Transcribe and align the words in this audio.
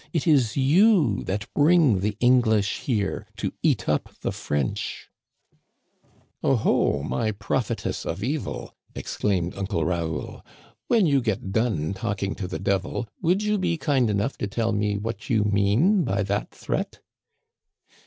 it 0.13 0.25
is 0.25 0.57
you 0.57 1.21
that 1.25 1.45
bring 1.53 1.99
the 1.99 2.17
English 2.19 2.79
here 2.79 3.27
to 3.37 3.53
eat 3.61 3.87
up 3.87 4.09
the 4.21 4.31
French!"" 4.31 5.11
Oh, 6.43 6.55
ho, 6.55 7.03
my 7.03 7.31
prophetess 7.31 8.03
of 8.03 8.23
evil," 8.23 8.73
exclaimed 8.95 9.55
Uncle 9.55 9.85
Raoul," 9.85 10.43
when 10.87 11.05
you 11.05 11.21
get 11.21 11.51
done 11.51 11.93
talking 11.93 12.33
to 12.33 12.47
the 12.47 12.57
devil, 12.57 13.07
would 13.21 13.43
you 13.43 13.59
be 13.59 13.77
kind 13.77 14.09
enough 14.09 14.39
to 14.39 14.47
tell 14.47 14.71
me 14.71 14.97
what 14.97 15.29
you 15.29 15.43
mean 15.43 16.03
by 16.03 16.23
that 16.23 16.49
threat?" 16.49 16.97